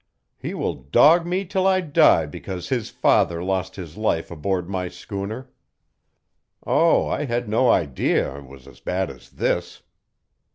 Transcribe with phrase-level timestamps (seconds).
[0.39, 4.87] He will dog me till I die because his father lost his life aboard my
[4.87, 5.51] schooner.
[6.65, 9.83] Oh, I had no idea it was as bad as this!"